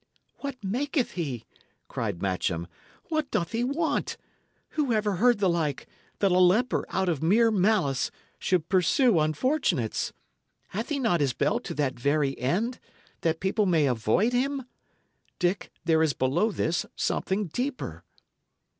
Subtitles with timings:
[0.37, 1.45] "What maketh he?"
[1.87, 2.65] cried Matcham.
[3.09, 4.17] "What doth he want?
[4.69, 5.85] Who ever heard the like,
[6.17, 8.09] that a leper, out of mere malice,
[8.39, 10.11] should pursue unfortunates?
[10.69, 12.79] Hath he not his bell to that very end,
[13.21, 14.63] that people may avoid him?
[15.37, 18.03] Dick, there is below this something deeper."